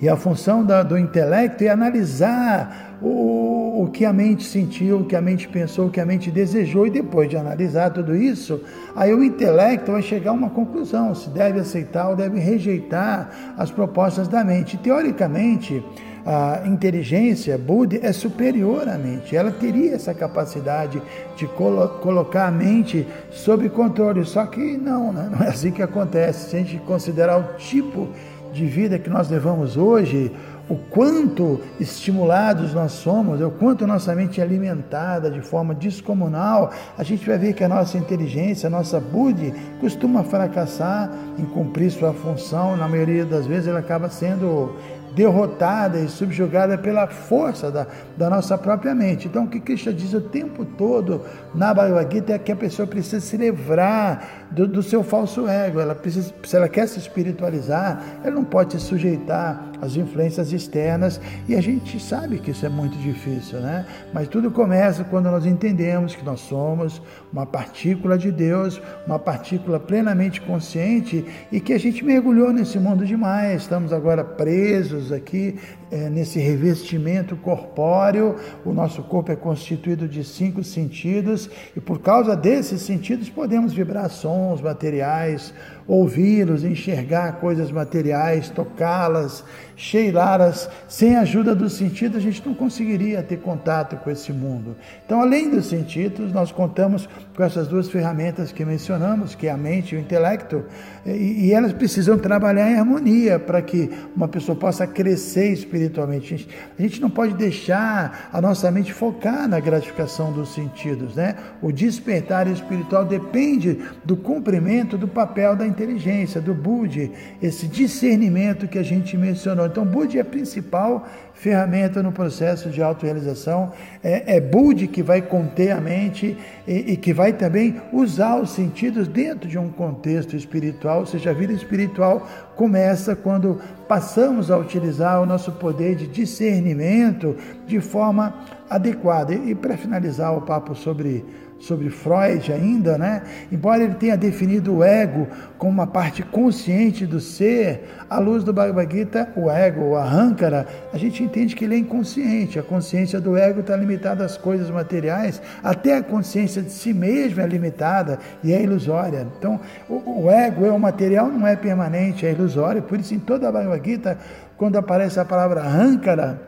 E 0.00 0.08
a 0.08 0.16
função 0.16 0.64
da, 0.64 0.82
do 0.82 0.96
intelecto 0.96 1.62
é 1.62 1.68
analisar 1.68 2.98
o, 3.02 3.57
o 3.80 3.86
que 3.86 4.04
a 4.04 4.12
mente 4.12 4.42
sentiu, 4.42 4.98
o 4.98 5.04
que 5.04 5.14
a 5.14 5.20
mente 5.20 5.46
pensou, 5.46 5.86
o 5.86 5.90
que 5.90 6.00
a 6.00 6.04
mente 6.04 6.32
desejou, 6.32 6.84
e 6.84 6.90
depois 6.90 7.30
de 7.30 7.36
analisar 7.36 7.90
tudo 7.90 8.16
isso, 8.16 8.60
aí 8.96 9.14
o 9.14 9.22
intelecto 9.22 9.92
vai 9.92 10.02
chegar 10.02 10.30
a 10.30 10.34
uma 10.34 10.50
conclusão: 10.50 11.14
se 11.14 11.30
deve 11.30 11.60
aceitar 11.60 12.08
ou 12.08 12.16
deve 12.16 12.40
rejeitar 12.40 13.54
as 13.56 13.70
propostas 13.70 14.26
da 14.26 14.42
mente. 14.42 14.76
Teoricamente, 14.78 15.80
a 16.26 16.66
inteligência 16.66 17.56
Buda 17.56 18.00
é 18.02 18.12
superior 18.12 18.88
à 18.88 18.98
mente. 18.98 19.36
Ela 19.36 19.52
teria 19.52 19.94
essa 19.94 20.12
capacidade 20.12 21.00
de 21.36 21.46
colo 21.46 21.88
colocar 22.00 22.48
a 22.48 22.50
mente 22.50 23.06
sob 23.30 23.68
controle. 23.68 24.24
Só 24.24 24.44
que 24.46 24.76
não, 24.76 25.12
né? 25.12 25.30
não 25.30 25.46
é 25.46 25.50
assim 25.50 25.70
que 25.70 25.82
acontece. 25.82 26.50
Se 26.50 26.56
a 26.56 26.58
gente 26.58 26.78
considerar 26.78 27.38
o 27.38 27.56
tipo 27.56 28.08
de 28.52 28.66
vida 28.66 28.98
que 28.98 29.08
nós 29.08 29.30
levamos 29.30 29.76
hoje, 29.76 30.32
o 30.68 30.76
quanto 30.76 31.60
estimulados 31.80 32.74
nós 32.74 32.92
somos, 32.92 33.40
o 33.40 33.50
quanto 33.50 33.86
nossa 33.86 34.14
mente 34.14 34.40
é 34.40 34.44
alimentada 34.44 35.30
de 35.30 35.40
forma 35.40 35.74
descomunal, 35.74 36.70
a 36.96 37.02
gente 37.02 37.26
vai 37.26 37.38
ver 37.38 37.54
que 37.54 37.64
a 37.64 37.68
nossa 37.68 37.96
inteligência, 37.96 38.66
a 38.66 38.70
nossa 38.70 39.00
bude, 39.00 39.52
costuma 39.80 40.22
fracassar 40.22 41.10
em 41.38 41.44
cumprir 41.44 41.90
sua 41.90 42.12
função. 42.12 42.76
Na 42.76 42.86
maioria 42.86 43.24
das 43.24 43.46
vezes, 43.46 43.68
ela 43.68 43.78
acaba 43.78 44.10
sendo 44.10 44.76
derrotada 45.14 45.98
e 45.98 46.08
subjugada 46.08 46.76
pela 46.76 47.06
força 47.06 47.70
da, 47.70 47.86
da 48.16 48.30
nossa 48.30 48.56
própria 48.56 48.94
mente. 48.94 49.26
Então, 49.26 49.44
o 49.44 49.48
que 49.48 49.58
Krishna 49.58 49.92
diz 49.92 50.12
o 50.12 50.20
tempo 50.20 50.64
todo 50.64 51.22
na 51.54 51.72
Bhagavad 51.72 52.14
Gita 52.14 52.34
é 52.34 52.38
que 52.38 52.52
a 52.52 52.56
pessoa 52.56 52.86
precisa 52.86 53.20
se 53.20 53.36
livrar 53.36 54.46
do, 54.50 54.68
do 54.68 54.82
seu 54.82 55.02
falso 55.02 55.48
ego. 55.48 55.80
Ela 55.80 55.94
precisa, 55.94 56.32
se 56.44 56.56
ela 56.56 56.68
quer 56.68 56.86
se 56.86 56.98
espiritualizar, 56.98 58.00
ela 58.22 58.34
não 58.34 58.44
pode 58.44 58.74
se 58.74 58.80
sujeitar 58.80 59.67
às 59.80 59.96
influências 59.96 60.52
externas 60.52 61.20
e 61.48 61.54
a 61.54 61.60
gente 61.60 62.00
sabe 62.00 62.38
que 62.38 62.50
isso 62.50 62.64
é 62.64 62.68
muito 62.68 62.96
difícil, 62.98 63.60
né? 63.60 63.86
Mas 64.12 64.28
tudo 64.28 64.50
começa 64.50 65.04
quando 65.04 65.30
nós 65.30 65.46
entendemos 65.46 66.14
que 66.14 66.24
nós 66.24 66.40
somos 66.40 67.00
uma 67.32 67.46
partícula 67.46 68.16
de 68.16 68.30
Deus, 68.30 68.80
uma 69.06 69.18
partícula 69.18 69.78
plenamente 69.78 70.40
consciente 70.40 71.24
e 71.52 71.60
que 71.60 71.72
a 71.72 71.78
gente 71.78 72.04
mergulhou 72.04 72.52
nesse 72.52 72.78
mundo 72.78 73.04
demais. 73.04 73.62
Estamos 73.62 73.92
agora 73.92 74.24
presos 74.24 75.12
aqui 75.12 75.58
é, 75.90 76.08
nesse 76.08 76.38
revestimento 76.38 77.36
corpóreo. 77.36 78.36
O 78.64 78.72
nosso 78.72 79.02
corpo 79.02 79.32
é 79.32 79.36
constituído 79.36 80.08
de 80.08 80.24
cinco 80.24 80.62
sentidos 80.62 81.48
e 81.76 81.80
por 81.80 82.00
causa 82.00 82.36
desses 82.36 82.82
sentidos 82.82 83.28
podemos 83.28 83.72
vibrar 83.72 84.10
sons 84.10 84.60
materiais, 84.60 85.52
ouvi-los, 85.86 86.64
enxergar 86.64 87.40
coisas 87.40 87.70
materiais, 87.70 88.50
tocá-las, 88.50 89.44
cheirá-las. 89.78 90.68
Sem 90.88 91.16
a 91.16 91.20
ajuda 91.20 91.54
dos 91.54 91.74
sentidos, 91.74 92.16
a 92.16 92.20
gente 92.20 92.44
não 92.44 92.52
conseguiria 92.52 93.22
ter 93.22 93.38
contato 93.38 93.96
com 93.96 94.10
esse 94.10 94.32
mundo. 94.32 94.76
Então, 95.06 95.20
além 95.20 95.48
dos 95.48 95.66
sentidos, 95.66 96.32
nós 96.32 96.50
contamos 96.50 97.08
com 97.34 97.42
essas 97.42 97.68
duas 97.68 97.88
ferramentas 97.88 98.50
que 98.50 98.64
mencionamos, 98.64 99.34
que 99.34 99.46
é 99.46 99.50
a 99.50 99.56
mente 99.56 99.94
e 99.94 99.98
o 99.98 100.00
intelecto, 100.00 100.64
e, 101.06 101.52
elas 101.52 101.72
precisam 101.72 102.18
trabalhar 102.18 102.70
em 102.70 102.74
harmonia 102.74 103.38
para 103.38 103.62
que 103.62 103.90
uma 104.14 104.26
pessoa 104.26 104.56
possa 104.56 104.86
crescer 104.86 105.52
espiritualmente. 105.52 106.48
A 106.76 106.82
gente 106.82 107.00
não 107.00 107.08
pode 107.08 107.34
deixar 107.34 108.28
a 108.32 108.40
nossa 108.40 108.70
mente 108.70 108.92
focar 108.92 109.48
na 109.48 109.60
gratificação 109.60 110.32
dos 110.32 110.52
sentidos, 110.52 111.14
né? 111.14 111.36
O 111.62 111.70
despertar 111.70 112.48
espiritual 112.48 113.04
depende 113.04 113.78
do 114.04 114.16
cumprimento 114.16 114.98
do 114.98 115.06
papel 115.06 115.54
da 115.54 115.66
inteligência, 115.66 116.40
do 116.40 116.52
Budi, 116.52 117.12
esse 117.40 117.68
discernimento 117.68 118.66
que 118.66 118.78
a 118.78 118.82
gente 118.82 119.16
mencionou. 119.16 119.67
Então, 119.68 119.84
Budi 119.84 120.18
é 120.18 120.24
principal 120.24 121.06
ferramenta 121.38 122.02
no 122.02 122.10
processo 122.10 122.68
de 122.68 122.82
autorrealização. 122.82 123.72
É, 124.02 124.36
é 124.36 124.40
Budi 124.40 124.88
que 124.88 125.02
vai 125.02 125.22
conter 125.22 125.70
a 125.70 125.80
mente 125.80 126.36
e, 126.66 126.92
e, 126.92 126.96
que 126.96 127.12
vai 127.12 127.32
também 127.32 127.80
usar 127.92 128.40
os 128.40 128.50
sentidos 128.50 129.06
dentro 129.06 129.48
de 129.48 129.56
um 129.56 129.70
contexto 129.70 130.34
espiritual, 130.34 131.00
ou 131.00 131.06
seja, 131.06 131.30
a 131.30 131.32
vida 131.32 131.52
espiritual 131.52 132.26
começa 132.56 133.14
quando 133.14 133.60
passamos 133.86 134.50
a 134.50 134.58
utilizar 134.58 135.22
o 135.22 135.26
nosso 135.26 135.52
poder 135.52 135.94
de 135.94 136.08
discernimento 136.08 137.36
de 137.66 137.80
forma 137.80 138.34
adequada. 138.68 139.32
E, 139.32 139.50
e 139.50 139.54
para 139.54 139.76
finalizar 139.76 140.36
o 140.36 140.42
papo 140.42 140.74
sobre 140.74 141.24
sobre 141.58 141.90
Freud 141.90 142.52
ainda, 142.52 142.96
né? 142.96 143.22
Embora 143.50 143.82
ele 143.82 143.94
tenha 143.94 144.16
definido 144.16 144.76
o 144.76 144.84
ego 144.84 145.26
como 145.58 145.72
uma 145.72 145.86
parte 145.86 146.22
consciente 146.22 147.04
do 147.04 147.20
ser, 147.20 147.84
à 148.08 148.18
luz 148.18 148.44
do 148.44 148.52
Bhagavad 148.52 148.92
Gita, 148.94 149.32
o 149.36 149.50
ego, 149.50 149.90
o 149.90 149.96
arrancara, 149.96 150.66
a 150.92 150.98
gente 150.98 151.22
entende 151.28 151.54
que 151.54 151.64
ele 151.64 151.74
é 151.74 151.78
inconsciente. 151.78 152.58
A 152.58 152.62
consciência 152.62 153.20
do 153.20 153.36
ego 153.36 153.60
está 153.60 153.76
limitada 153.76 154.24
às 154.24 154.36
coisas 154.36 154.70
materiais, 154.70 155.40
até 155.62 155.96
a 155.96 156.02
consciência 156.02 156.62
de 156.62 156.72
si 156.72 156.92
mesmo 156.92 157.40
é 157.40 157.46
limitada 157.46 158.18
e 158.42 158.52
é 158.52 158.62
ilusória. 158.62 159.26
Então, 159.38 159.60
o, 159.88 160.24
o 160.24 160.30
ego 160.30 160.64
é 160.66 160.72
o 160.72 160.78
material, 160.78 161.28
não 161.28 161.46
é 161.46 161.54
permanente, 161.54 162.26
é 162.26 162.32
ilusório. 162.32 162.82
Por 162.82 162.98
isso, 162.98 163.14
em 163.14 163.18
toda 163.18 163.48
a 163.48 163.52
Bhagavad 163.52 163.88
Gita, 163.88 164.18
quando 164.56 164.76
aparece 164.76 165.20
a 165.20 165.24
palavra 165.24 165.60
arrancara, 165.60 166.42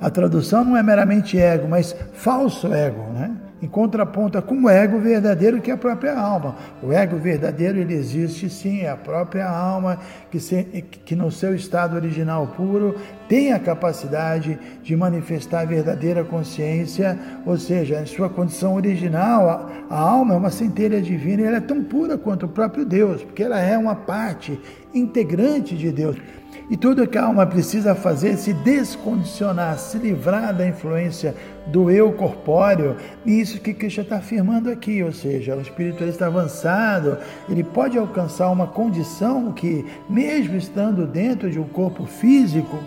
a 0.00 0.10
tradução 0.10 0.64
não 0.64 0.76
é 0.76 0.82
meramente 0.82 1.38
ego, 1.38 1.68
mas 1.68 1.94
falso 2.12 2.72
ego, 2.72 3.02
né? 3.12 3.47
Em 3.60 3.66
contraponto 3.66 4.40
com 4.42 4.62
o 4.62 4.70
ego 4.70 4.98
verdadeiro, 4.98 5.60
que 5.60 5.70
é 5.70 5.74
a 5.74 5.78
própria 5.78 6.18
alma. 6.18 6.56
O 6.82 6.92
ego 6.92 7.16
verdadeiro, 7.16 7.78
ele 7.78 7.94
existe 7.94 8.48
sim, 8.48 8.80
é 8.80 8.90
a 8.90 8.96
própria 8.96 9.48
alma, 9.48 9.98
que, 10.30 10.38
se, 10.38 10.62
que 11.04 11.16
no 11.16 11.30
seu 11.30 11.54
estado 11.54 11.96
original 11.96 12.46
puro 12.56 12.94
tem 13.28 13.52
a 13.52 13.58
capacidade 13.58 14.58
de 14.82 14.96
manifestar 14.96 15.60
a 15.60 15.64
verdadeira 15.64 16.24
consciência, 16.24 17.18
ou 17.44 17.58
seja, 17.58 18.00
em 18.00 18.06
sua 18.06 18.28
condição 18.28 18.74
original, 18.74 19.48
a, 19.48 19.94
a 19.94 19.98
alma 19.98 20.34
é 20.34 20.36
uma 20.36 20.50
centelha 20.50 21.00
divina 21.00 21.42
e 21.42 21.44
ela 21.44 21.56
é 21.56 21.60
tão 21.60 21.82
pura 21.82 22.16
quanto 22.16 22.46
o 22.46 22.48
próprio 22.48 22.84
Deus, 22.84 23.22
porque 23.22 23.42
ela 23.42 23.60
é 23.60 23.76
uma 23.76 23.94
parte 23.94 24.58
integrante 24.94 25.76
de 25.76 25.90
Deus. 25.90 26.16
E 26.70 26.76
tudo 26.76 27.06
que 27.06 27.16
a 27.16 27.24
alma 27.24 27.46
precisa 27.46 27.94
fazer 27.94 28.30
é 28.30 28.36
se 28.36 28.52
descondicionar, 28.52 29.78
se 29.78 29.96
livrar 29.96 30.54
da 30.54 30.66
influência 30.66 31.34
do 31.66 31.90
eu 31.90 32.12
corpóreo. 32.12 32.96
E 33.24 33.40
isso 33.40 33.58
que 33.58 33.72
Krishna 33.72 34.02
está 34.02 34.16
afirmando 34.16 34.70
aqui, 34.70 35.02
ou 35.02 35.12
seja, 35.12 35.56
o 35.56 35.62
espiritualista 35.62 36.26
avançado, 36.26 37.16
ele 37.48 37.64
pode 37.64 37.96
alcançar 37.96 38.50
uma 38.50 38.66
condição 38.66 39.50
que, 39.52 39.86
mesmo 40.10 40.56
estando 40.56 41.06
dentro 41.06 41.50
de 41.50 41.58
um 41.58 41.64
corpo 41.64 42.04
físico, 42.04 42.78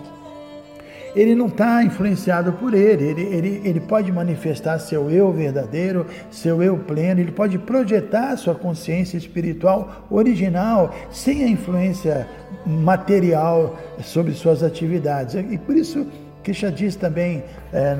ele 1.14 1.34
não 1.34 1.46
está 1.46 1.82
influenciado 1.82 2.52
por 2.54 2.74
ele. 2.74 3.04
Ele, 3.04 3.22
ele, 3.22 3.62
ele 3.64 3.80
pode 3.80 4.10
manifestar 4.10 4.78
seu 4.78 5.10
eu 5.10 5.32
verdadeiro, 5.32 6.06
seu 6.30 6.62
eu 6.62 6.78
pleno, 6.78 7.20
ele 7.20 7.32
pode 7.32 7.58
projetar 7.58 8.36
sua 8.36 8.54
consciência 8.54 9.16
espiritual 9.16 10.06
original, 10.10 10.94
sem 11.10 11.44
a 11.44 11.48
influência 11.48 12.26
material 12.66 13.78
sobre 14.02 14.32
suas 14.32 14.62
atividades. 14.62 15.34
E 15.34 15.58
por 15.58 15.76
isso 15.76 16.06
Krishna 16.42 16.72
diz 16.72 16.96
também 16.96 17.44
é, 17.72 17.96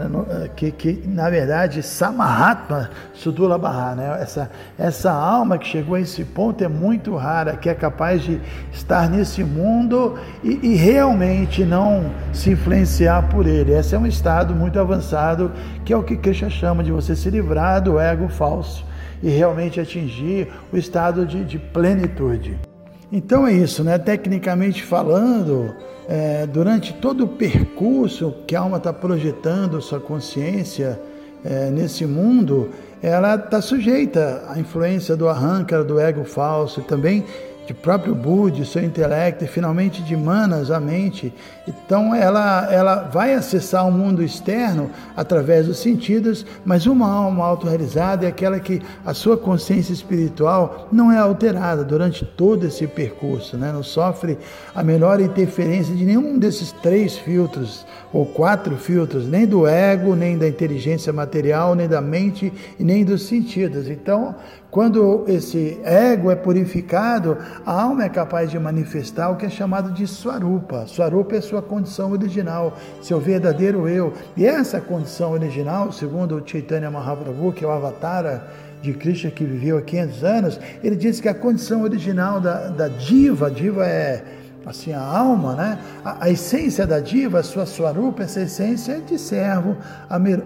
que, 0.56 0.72
que, 0.72 1.02
na 1.06 1.30
verdade, 1.30 1.82
Samahatma 1.82 2.90
Sudula 3.14 3.56
Baha, 3.56 3.94
né? 3.94 4.18
essa, 4.20 4.50
essa 4.78 5.12
alma 5.12 5.58
que 5.58 5.66
chegou 5.66 5.94
a 5.94 6.00
esse 6.00 6.24
ponto 6.24 6.62
é 6.62 6.68
muito 6.68 7.14
rara, 7.14 7.56
que 7.56 7.68
é 7.68 7.74
capaz 7.74 8.22
de 8.22 8.40
estar 8.72 9.08
nesse 9.08 9.44
mundo 9.44 10.18
e, 10.42 10.58
e 10.62 10.74
realmente 10.74 11.64
não 11.64 12.10
se 12.32 12.50
influenciar 12.50 13.28
por 13.28 13.46
ele. 13.46 13.72
Esse 13.72 13.94
é 13.94 13.98
um 13.98 14.06
estado 14.06 14.54
muito 14.54 14.78
avançado, 14.78 15.52
que 15.84 15.92
é 15.92 15.96
o 15.96 16.02
que 16.02 16.16
Krishna 16.16 16.50
chama 16.50 16.82
de 16.82 16.90
você 16.90 17.14
se 17.14 17.30
livrar 17.30 17.80
do 17.80 17.98
ego 17.98 18.28
falso 18.28 18.84
e 19.22 19.30
realmente 19.30 19.80
atingir 19.80 20.48
o 20.72 20.76
estado 20.76 21.24
de, 21.24 21.44
de 21.44 21.58
plenitude. 21.58 22.71
Então 23.12 23.46
é 23.46 23.52
isso, 23.52 23.84
né? 23.84 23.98
Tecnicamente 23.98 24.82
falando, 24.82 25.74
é, 26.08 26.46
durante 26.46 26.94
todo 26.94 27.24
o 27.24 27.28
percurso 27.28 28.34
que 28.46 28.56
a 28.56 28.60
alma 28.60 28.78
está 28.78 28.90
projetando 28.90 29.82
sua 29.82 30.00
consciência 30.00 30.98
é, 31.44 31.68
nesse 31.68 32.06
mundo, 32.06 32.70
ela 33.02 33.34
está 33.34 33.60
sujeita 33.60 34.44
à 34.48 34.58
influência 34.58 35.14
do 35.14 35.28
arrancar, 35.28 35.84
do 35.84 36.00
ego 36.00 36.24
falso 36.24 36.80
e 36.80 36.84
também 36.84 37.22
de 37.66 37.72
próprio 37.72 38.14
Budi, 38.14 38.66
seu 38.66 38.82
intelecto 38.82 39.44
e 39.44 39.48
finalmente 39.48 40.02
de 40.02 40.16
Manas, 40.16 40.70
a 40.70 40.80
mente. 40.80 41.32
Então 41.66 42.14
ela, 42.14 42.68
ela 42.72 43.08
vai 43.12 43.34
acessar 43.34 43.86
o 43.86 43.92
mundo 43.92 44.22
externo 44.22 44.90
através 45.16 45.66
dos 45.66 45.78
sentidos, 45.78 46.44
mas 46.64 46.86
uma 46.86 47.08
alma 47.10 47.44
autorrealizada 47.44 48.26
é 48.26 48.28
aquela 48.28 48.58
que 48.58 48.82
a 49.04 49.14
sua 49.14 49.36
consciência 49.36 49.92
espiritual 49.92 50.88
não 50.90 51.12
é 51.12 51.18
alterada 51.18 51.84
durante 51.84 52.24
todo 52.24 52.66
esse 52.66 52.86
percurso, 52.86 53.56
né? 53.56 53.70
não 53.72 53.82
sofre 53.82 54.38
a 54.74 54.82
menor 54.82 55.20
interferência 55.20 55.94
de 55.94 56.04
nenhum 56.04 56.38
desses 56.38 56.72
três 56.72 57.16
filtros 57.16 57.86
ou 58.12 58.26
quatro 58.26 58.76
filtros, 58.76 59.26
nem 59.26 59.46
do 59.46 59.66
ego, 59.66 60.14
nem 60.14 60.36
da 60.36 60.46
inteligência 60.46 61.12
material, 61.12 61.74
nem 61.74 61.88
da 61.88 62.00
mente 62.00 62.52
e 62.78 62.84
nem 62.84 63.04
dos 63.04 63.22
sentidos. 63.22 63.88
Então, 63.88 64.34
quando 64.72 65.26
esse 65.28 65.78
ego 65.84 66.30
é 66.30 66.34
purificado, 66.34 67.36
a 67.66 67.82
alma 67.82 68.04
é 68.04 68.08
capaz 68.08 68.50
de 68.50 68.58
manifestar 68.58 69.28
o 69.28 69.36
que 69.36 69.44
é 69.44 69.50
chamado 69.50 69.92
de 69.92 70.06
Swarupa. 70.06 70.86
Swarupa 70.86 71.36
é 71.36 71.42
sua 71.42 71.60
condição 71.60 72.10
original, 72.10 72.78
seu 73.02 73.20
verdadeiro 73.20 73.86
eu. 73.86 74.14
E 74.34 74.46
essa 74.46 74.80
condição 74.80 75.32
original, 75.32 75.92
segundo 75.92 76.36
o 76.36 76.42
Chaitanya 76.42 76.90
Mahaprabhu, 76.90 77.52
que 77.52 77.62
é 77.62 77.68
o 77.68 77.70
Avatara 77.70 78.48
de 78.80 78.94
Krishna 78.94 79.30
que 79.30 79.44
viveu 79.44 79.76
há 79.76 79.82
500 79.82 80.24
anos, 80.24 80.60
ele 80.82 80.96
diz 80.96 81.20
que 81.20 81.28
a 81.28 81.34
condição 81.34 81.82
original 81.82 82.40
da, 82.40 82.68
da 82.68 82.88
diva, 82.88 83.50
diva 83.50 83.86
é 83.86 84.24
assim 84.66 84.92
a 84.92 85.00
alma, 85.00 85.54
né? 85.54 85.78
A, 86.04 86.24
a, 86.24 86.30
essência 86.30 86.86
da 86.86 87.00
diva, 87.00 87.40
a 87.40 87.42
sua 87.42 87.66
swarupa, 87.66 88.22
essa 88.22 88.40
essência 88.40 88.92
é 88.92 89.00
de 89.00 89.18
servo 89.18 89.76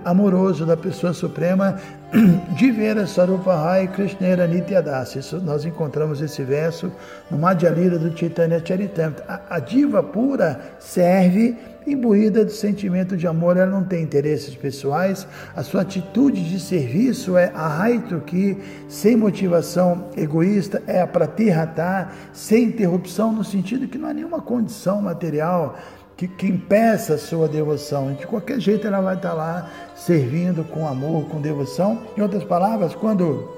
amoroso 0.04 0.64
da 0.64 0.76
pessoa 0.76 1.12
suprema, 1.12 1.76
de 2.56 2.70
Vera 2.70 3.06
Swarupa 3.06 3.54
Rai 3.54 3.88
Krishnera 3.88 4.46
Nityadasi. 4.46 5.18
Isso, 5.18 5.40
nós 5.40 5.64
encontramos 5.64 6.20
esse 6.20 6.42
verso 6.42 6.90
no 7.30 7.38
Madhya 7.38 7.70
Lila 7.70 7.98
do 7.98 8.16
Chaitanya 8.16 8.62
Charitamrita. 8.64 9.24
A, 9.28 9.56
a 9.56 9.58
diva 9.58 10.02
pura 10.02 10.60
serve 10.78 11.56
imbuída 11.86 12.44
do 12.44 12.50
sentimento 12.50 13.16
de 13.16 13.26
amor, 13.26 13.56
ela 13.56 13.70
não 13.70 13.84
tem 13.84 14.02
interesses 14.02 14.54
pessoais, 14.54 15.26
a 15.54 15.62
sua 15.62 15.82
atitude 15.82 16.48
de 16.48 16.58
serviço 16.58 17.36
é 17.36 17.52
a 17.54 17.68
raito 17.68 18.20
que, 18.20 18.56
sem 18.88 19.16
motivação 19.16 20.08
egoísta, 20.16 20.82
é 20.86 21.00
a 21.00 21.06
pratirrata, 21.06 22.08
sem 22.32 22.64
interrupção, 22.64 23.32
no 23.32 23.44
sentido 23.44 23.88
que 23.88 23.98
não 23.98 24.08
há 24.08 24.14
nenhuma 24.14 24.40
condição 24.40 25.00
material 25.00 25.76
que, 26.16 26.26
que 26.26 26.46
impeça 26.46 27.14
a 27.14 27.18
sua 27.18 27.46
devoção. 27.46 28.14
De 28.14 28.26
qualquer 28.26 28.58
jeito 28.58 28.86
ela 28.86 29.00
vai 29.00 29.16
estar 29.16 29.34
lá 29.34 29.70
servindo 29.94 30.64
com 30.64 30.88
amor, 30.88 31.26
com 31.26 31.40
devoção. 31.40 32.02
Em 32.16 32.22
outras 32.22 32.42
palavras, 32.42 32.94
quando 32.94 33.55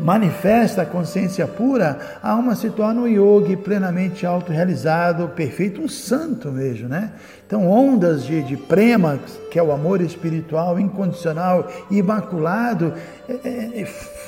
manifesta 0.00 0.82
a 0.82 0.86
consciência 0.86 1.46
pura, 1.46 1.98
a 2.22 2.30
alma 2.30 2.54
se 2.54 2.70
torna 2.70 3.02
um 3.02 3.06
yogi 3.06 3.56
plenamente 3.56 4.24
autorrealizado, 4.24 5.28
perfeito, 5.28 5.80
um 5.80 5.88
santo 5.88 6.50
mesmo, 6.50 6.88
né? 6.88 7.12
Então, 7.46 7.66
ondas 7.66 8.24
de, 8.24 8.42
de 8.42 8.56
prema, 8.56 9.18
que 9.50 9.58
é 9.58 9.62
o 9.62 9.72
amor 9.72 10.02
espiritual 10.02 10.78
incondicional 10.78 11.66
imaculado, 11.90 12.92
é, 13.28 13.32
é, 13.42 13.80
é 13.80 13.84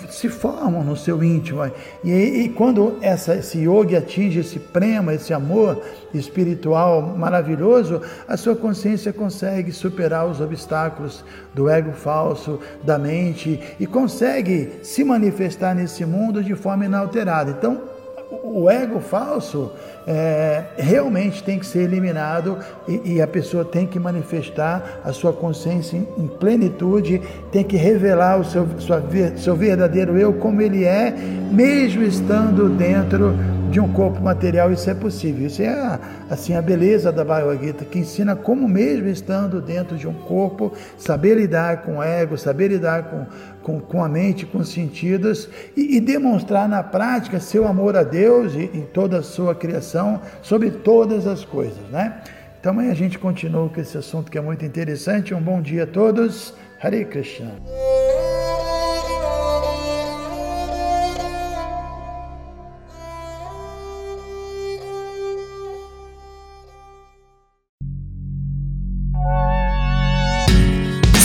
se 0.09 0.28
formam 0.28 0.83
no 0.83 0.97
seu 0.97 1.23
íntimo. 1.23 1.61
E, 2.02 2.11
e 2.11 2.49
quando 2.49 2.97
essa, 3.00 3.35
esse 3.37 3.59
yogi 3.59 3.97
atinge 3.97 4.40
esse 4.40 4.59
prema, 4.59 5.14
esse 5.14 5.33
amor 5.33 5.83
espiritual 6.14 7.02
maravilhoso, 7.02 8.00
a 8.26 8.37
sua 8.37 8.57
consciência 8.57 9.12
consegue 9.12 9.73
superar 9.73 10.26
os 10.26 10.40
obstáculos 10.40 11.25
do 11.54 11.69
ego 11.69 11.92
falso, 11.92 12.61
da 12.83 12.99
mente, 12.99 13.61
e 13.78 13.87
consegue 13.87 14.80
se 14.83 15.04
manifestar 15.04 15.75
nesse 15.75 16.04
mundo 16.04 16.42
de 16.42 16.54
forma 16.54 16.85
inalterada. 16.85 17.50
Então, 17.50 18.00
o 18.31 18.71
ego 18.71 19.01
falso 19.01 19.73
é, 20.07 20.65
realmente 20.77 21.43
tem 21.43 21.59
que 21.59 21.67
ser 21.67 21.81
eliminado 21.81 22.59
e, 22.87 23.15
e, 23.15 23.23
a 23.23 23.27
pessoa 23.27 23.65
tem 23.65 23.87
que 23.87 23.99
manifestar 23.99 25.01
a 25.05 25.12
sua 25.12 25.33
consciência 25.33 25.97
em, 25.97 26.07
em 26.16 26.27
plenitude, 26.27 27.21
tem 27.51 27.64
que 27.64 27.77
revelar 27.77 28.38
o 28.38 28.45
seu, 28.45 28.66
sua, 28.79 29.03
seu 29.37 29.57
verdadeiro 29.57 30.16
eu 30.16 30.33
como 30.35 30.62
ele 30.62 30.85
é, 30.85 31.14
mesmo 31.51 32.03
estando 32.03 32.69
dentro 32.69 33.35
de 33.70 33.78
um 33.78 33.92
corpo 33.92 34.20
material, 34.20 34.72
isso 34.72 34.90
é 34.90 34.94
possível. 34.94 35.46
Isso 35.46 35.62
é 35.62 35.68
a, 35.68 36.00
assim, 36.28 36.54
a 36.54 36.61
beleza 36.61 37.12
da 37.12 37.24
Bhagavad 37.24 37.64
Gita, 37.64 37.85
que 37.85 38.00
ensina 38.00 38.35
como 38.35 38.68
mesmo 38.68 39.09
estando 39.09 39.61
dentro 39.61 39.96
de 39.96 40.09
um 40.09 40.12
corpo, 40.12 40.72
saber 40.98 41.37
lidar 41.37 41.83
com 41.83 41.98
o 41.98 42.02
ego, 42.02 42.37
saber 42.37 42.68
lidar 42.68 43.04
com, 43.04 43.26
com, 43.62 43.80
com 43.80 44.02
a 44.02 44.09
mente, 44.09 44.44
com 44.44 44.59
os 44.59 44.70
sentidos 44.70 45.48
e, 45.76 45.96
e, 45.96 46.00
demonstrar 46.00 46.68
na 46.68 46.83
prática 46.83 47.38
seu 47.38 47.66
amor 47.66 47.96
a 47.96 48.02
Deus 48.02 48.54
e, 48.54 48.70
em 48.74 48.83
toda 48.83 49.18
a 49.18 49.22
sua 49.22 49.54
criação, 49.54 50.20
sobre 50.42 50.70
todas 50.70 51.26
as 51.26 51.44
coisas, 51.44 51.88
né? 51.90 52.22
Então 52.59 52.72
amanhã 52.72 52.90
a 52.90 52.94
gente 52.94 53.18
continua 53.18 53.68
com 53.70 53.80
esse 53.80 53.96
assunto 53.96 54.30
que 54.30 54.37
é 54.37 54.40
muito 54.40 54.64
interessante. 54.64 55.33
Um 55.33 55.40
bom 55.40 55.62
dia 55.62 55.85
a 55.85 55.87
todos. 55.87 56.52
Hare 56.83 57.04
Krishna. 57.06 57.52